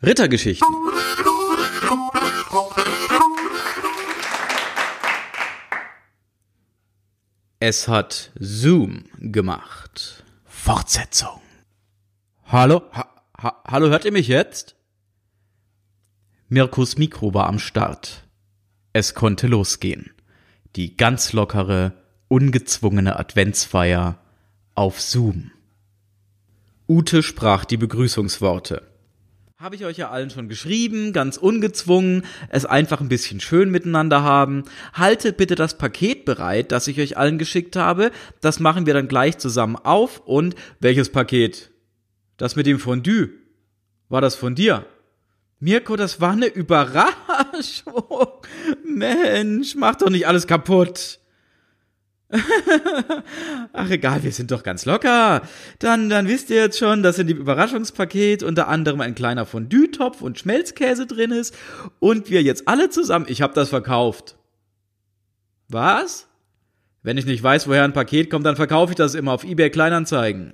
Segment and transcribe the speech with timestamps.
[0.00, 0.68] Rittergeschichten.
[7.58, 10.24] Es hat Zoom gemacht.
[10.44, 11.40] Fortsetzung.
[12.46, 12.82] Hallo?
[12.92, 14.76] Ha ha hallo, hört ihr mich jetzt?
[16.48, 18.24] Mirkus Mikro war am Start.
[18.92, 20.12] Es konnte losgehen.
[20.76, 21.92] Die ganz lockere,
[22.28, 24.20] ungezwungene Adventsfeier
[24.76, 25.50] auf Zoom.
[26.88, 28.97] Ute sprach die Begrüßungsworte.
[29.60, 34.22] Habe ich euch ja allen schon geschrieben, ganz ungezwungen, es einfach ein bisschen schön miteinander
[34.22, 34.62] haben.
[34.92, 38.12] Haltet bitte das Paket bereit, das ich euch allen geschickt habe.
[38.40, 40.22] Das machen wir dann gleich zusammen auf.
[40.24, 41.72] Und welches Paket?
[42.36, 43.30] Das mit dem Fondue.
[44.08, 44.86] War das von dir?
[45.58, 48.28] Mirko, das war eine Überraschung.
[48.84, 51.18] Mensch, mach doch nicht alles kaputt.
[53.72, 55.42] Ach egal, wir sind doch ganz locker.
[55.78, 60.20] Dann, dann wisst ihr jetzt schon, dass in dem Überraschungspaket unter anderem ein kleiner Fondue-Topf
[60.20, 61.56] und Schmelzkäse drin ist
[62.00, 64.36] und wir jetzt alle zusammen, ich hab das verkauft.
[65.68, 66.28] Was?
[67.02, 69.70] Wenn ich nicht weiß, woher ein Paket kommt, dann verkaufe ich das immer auf eBay
[69.70, 70.52] Kleinanzeigen.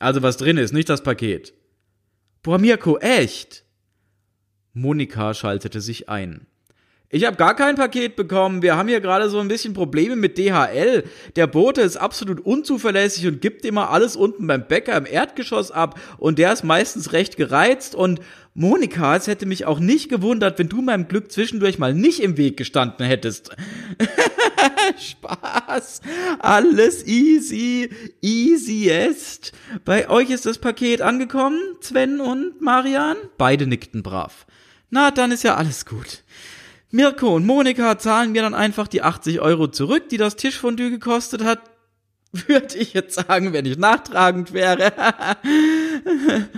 [0.00, 1.52] Also was drin ist, nicht das Paket.
[2.42, 3.64] Boah, Mirko, echt?
[4.72, 6.46] Monika schaltete sich ein.
[7.12, 8.62] Ich habe gar kein Paket bekommen.
[8.62, 11.02] Wir haben hier gerade so ein bisschen Probleme mit DHL.
[11.34, 15.98] Der Bote ist absolut unzuverlässig und gibt immer alles unten beim Bäcker im Erdgeschoss ab
[16.18, 18.20] und der ist meistens recht gereizt und
[18.54, 22.36] Monika, es hätte mich auch nicht gewundert, wenn du meinem Glück zwischendurch mal nicht im
[22.36, 23.56] Weg gestanden hättest.
[25.00, 26.02] Spaß.
[26.38, 27.90] Alles easy,
[28.22, 29.52] easiest.
[29.84, 33.16] Bei euch ist das Paket angekommen, Sven und Marian?
[33.36, 34.46] Beide nickten brav.
[34.90, 36.22] Na, dann ist ja alles gut.
[36.92, 41.44] Mirko und Monika zahlen mir dann einfach die 80 Euro zurück, die das Tischfondue gekostet
[41.44, 41.60] hat.
[42.32, 44.92] Würde ich jetzt sagen, wenn ich nachtragend wäre.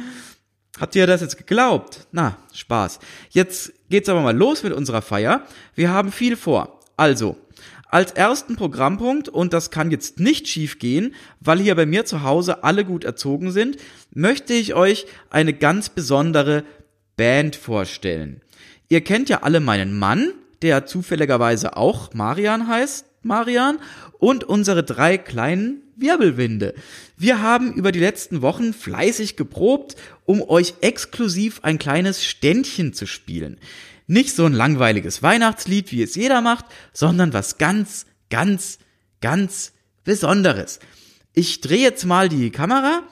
[0.81, 2.07] Habt ihr das jetzt geglaubt?
[2.13, 2.99] Na, Spaß.
[3.31, 5.47] Jetzt geht's aber mal los mit unserer Feier.
[5.75, 6.81] Wir haben viel vor.
[6.97, 7.37] Also,
[7.89, 12.23] als ersten Programmpunkt, und das kann jetzt nicht schief gehen, weil hier bei mir zu
[12.23, 13.77] Hause alle gut erzogen sind,
[14.15, 16.65] möchte ich euch eine ganz besondere
[17.17, 18.41] Band vorstellen.
[18.93, 23.79] Ihr kennt ja alle meinen Mann, der zufälligerweise auch Marian heißt, Marian,
[24.19, 26.75] und unsere drei kleinen Wirbelwinde.
[27.17, 33.07] Wir haben über die letzten Wochen fleißig geprobt, um euch exklusiv ein kleines Ständchen zu
[33.07, 33.59] spielen.
[34.09, 38.79] Nicht so ein langweiliges Weihnachtslied, wie es jeder macht, sondern was ganz, ganz,
[39.23, 39.73] ganz
[40.05, 40.81] Besonderes.
[41.33, 43.05] Ich drehe jetzt mal die Kamera.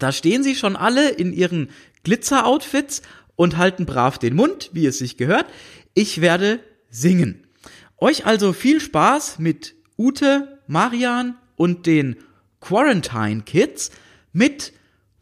[0.00, 1.70] Da stehen sie schon alle in ihren
[2.02, 3.02] Glitzer-Outfits
[3.36, 5.46] und halten brav den Mund, wie es sich gehört.
[5.94, 6.60] Ich werde
[6.90, 7.46] singen.
[7.98, 12.16] Euch also viel Spaß mit Ute, Marian und den
[12.60, 13.90] Quarantine Kids
[14.32, 14.72] mit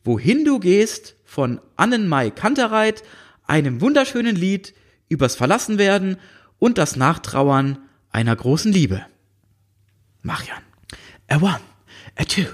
[0.05, 3.03] Wohin du gehst von Annenmai Kantereit,
[3.47, 4.75] einem wunderschönen Lied
[5.09, 6.17] übers Verlassenwerden
[6.59, 7.79] und das Nachtrauern
[8.11, 9.05] einer großen Liebe.
[10.23, 10.63] Marian.
[11.29, 11.61] A one,
[12.17, 12.47] a two,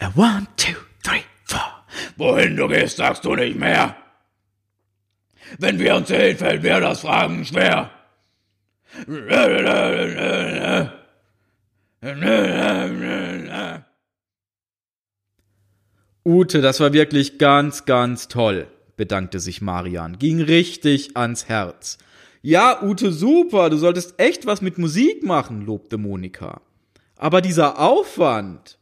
[0.00, 1.84] a one, two, three, four.
[2.16, 3.96] Wohin du gehst, sagst du nicht mehr.
[5.58, 7.90] Wenn wir uns sehen, fällt mir das Fragen schwer.
[16.24, 18.66] Ute, das war wirklich ganz, ganz toll,
[18.96, 20.18] bedankte sich Marian.
[20.18, 21.98] Ging richtig ans Herz.
[22.42, 26.60] Ja, Ute, super, du solltest echt was mit Musik machen, lobte Monika.
[27.16, 28.77] Aber dieser Aufwand.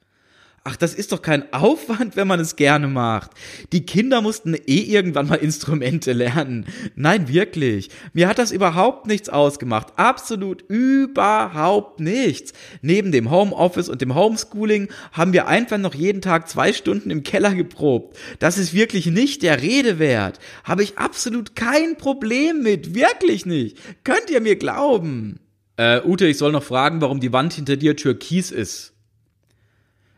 [0.69, 3.31] Ach, das ist doch kein Aufwand, wenn man es gerne macht.
[3.73, 6.67] Die Kinder mussten eh irgendwann mal Instrumente lernen.
[6.97, 7.89] Nein, wirklich.
[8.15, 9.93] Mir hat das überhaupt nichts ausgemacht.
[9.95, 12.53] Absolut überhaupt nichts.
[12.83, 17.23] Neben dem Homeoffice und dem Homeschooling haben wir einfach noch jeden Tag zwei Stunden im
[17.23, 18.19] Keller geprobt.
[18.41, 20.41] Das ist wirklich nicht der Rede wert.
[20.65, 22.93] Habe ich absolut kein Problem mit.
[22.93, 23.79] Wirklich nicht.
[24.03, 25.39] Könnt ihr mir glauben?
[25.77, 28.96] Äh, Ute, ich soll noch fragen, warum die Wand hinter dir türkis ist.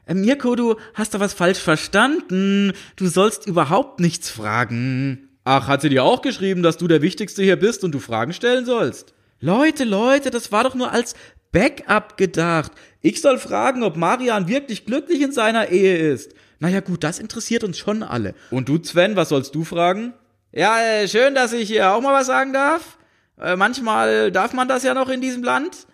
[0.09, 2.73] Äh, Mirko, du hast da was falsch verstanden.
[2.97, 5.29] Du sollst überhaupt nichts fragen.
[5.45, 8.33] Ach, hat sie dir auch geschrieben, dass du der Wichtigste hier bist und du Fragen
[8.33, 9.15] stellen sollst?
[9.41, 11.15] Leute, Leute, das war doch nur als
[11.53, 12.73] Backup gedacht.
[13.01, 16.35] Ich soll fragen, ob Marian wirklich glücklich in seiner Ehe ist.
[16.59, 18.35] Naja gut, das interessiert uns schon alle.
[18.51, 20.13] Und du, Sven, was sollst du fragen?
[20.51, 22.99] Ja, äh, schön, dass ich hier auch mal was sagen darf.
[23.41, 25.87] Äh, manchmal darf man das ja noch in diesem Land.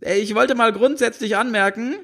[0.00, 1.96] Ich wollte mal grundsätzlich anmerken,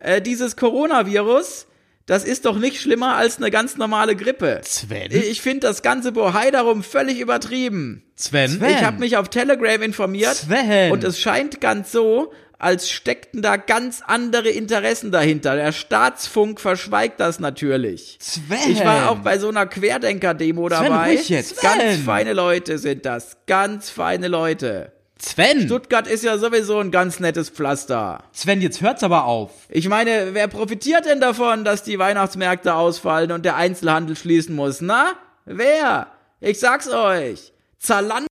[0.00, 1.66] äh, dieses Coronavirus,
[2.06, 4.60] das ist doch nicht schlimmer als eine ganz normale Grippe.
[4.64, 5.12] Sven?
[5.12, 8.02] Ich finde das ganze Bohai darum völlig übertrieben.
[8.16, 8.60] Sven?
[8.68, 10.90] Ich habe mich auf Telegram informiert Sven.
[10.90, 15.56] und es scheint ganz so, als steckten da ganz andere Interessen dahinter.
[15.56, 18.18] Der Staatsfunk verschweigt das natürlich.
[18.20, 18.58] Sven!
[18.70, 21.10] Ich war auch bei so einer Querdenker-Demo Sven, dabei.
[21.12, 21.62] ruhig jetzt.
[21.62, 22.04] Ganz Sven!
[22.04, 23.38] feine Leute sind das.
[23.46, 24.92] Ganz feine Leute.
[25.22, 25.62] Sven!
[25.66, 28.24] Stuttgart ist ja sowieso ein ganz nettes Pflaster.
[28.32, 29.66] Sven, jetzt hört's aber auf.
[29.68, 34.80] Ich meine, wer profitiert denn davon, dass die Weihnachtsmärkte ausfallen und der Einzelhandel schließen muss?
[34.80, 35.12] Na?
[35.44, 36.06] Wer?
[36.40, 37.52] Ich sag's euch.
[37.78, 38.26] Zalando.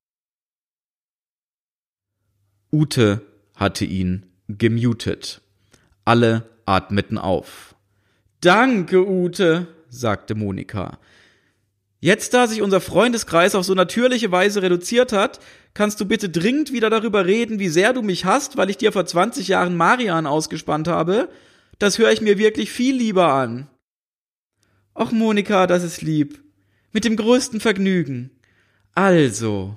[2.72, 3.22] Ute
[3.54, 5.42] hatte ihn gemutet.
[6.04, 7.74] Alle atmeten auf.
[8.40, 10.98] Danke, Ute, sagte Monika.
[12.02, 15.38] Jetzt, da sich unser Freundeskreis auf so natürliche Weise reduziert hat,
[15.74, 18.90] kannst du bitte dringend wieder darüber reden, wie sehr du mich hast, weil ich dir
[18.90, 21.28] vor 20 Jahren Marian ausgespannt habe.
[21.78, 23.68] Das höre ich mir wirklich viel lieber an.
[24.94, 26.42] Och, Monika, das ist lieb.
[26.92, 28.30] Mit dem größten Vergnügen.
[28.94, 29.76] Also,